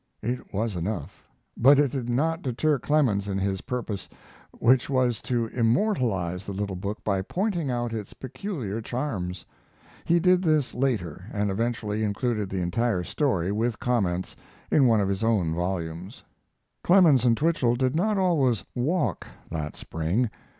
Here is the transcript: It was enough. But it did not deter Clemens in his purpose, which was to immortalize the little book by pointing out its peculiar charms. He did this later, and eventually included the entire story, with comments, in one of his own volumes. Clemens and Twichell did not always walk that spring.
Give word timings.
It 0.23 0.51
was 0.51 0.75
enough. 0.75 1.27
But 1.55 1.77
it 1.77 1.91
did 1.91 2.09
not 2.09 2.41
deter 2.41 2.79
Clemens 2.79 3.27
in 3.27 3.37
his 3.37 3.61
purpose, 3.61 4.09
which 4.51 4.89
was 4.89 5.21
to 5.21 5.45
immortalize 5.53 6.47
the 6.47 6.53
little 6.53 6.75
book 6.75 7.03
by 7.03 7.21
pointing 7.21 7.69
out 7.69 7.93
its 7.93 8.15
peculiar 8.15 8.81
charms. 8.81 9.45
He 10.03 10.19
did 10.19 10.41
this 10.41 10.73
later, 10.73 11.25
and 11.31 11.51
eventually 11.51 12.03
included 12.03 12.49
the 12.49 12.61
entire 12.63 13.03
story, 13.03 13.51
with 13.51 13.79
comments, 13.79 14.35
in 14.71 14.87
one 14.87 15.01
of 15.01 15.07
his 15.07 15.23
own 15.23 15.53
volumes. 15.53 16.23
Clemens 16.83 17.23
and 17.23 17.37
Twichell 17.37 17.75
did 17.75 17.95
not 17.95 18.17
always 18.17 18.63
walk 18.73 19.27
that 19.51 19.75
spring. 19.75 20.31